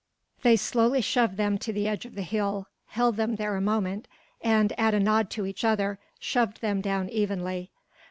They 0.41 0.55
slowly 0.55 1.01
shoved 1.01 1.37
them 1.37 1.59
to 1.59 1.71
the 1.71 1.87
edge 1.87 2.07
of 2.07 2.15
the 2.15 2.23
hill, 2.23 2.67
held 2.87 3.17
them 3.17 3.35
there 3.35 3.55
a 3.55 3.61
moment, 3.61 4.07
and, 4.41 4.73
at 4.79 4.95
a 4.95 4.99
nod 4.99 5.29
to 5.29 5.45
each 5.45 5.63
other, 5.63 5.99
shoved 6.19 6.59
them 6.61 6.81
down 6.81 7.07
evenly. 7.09 7.69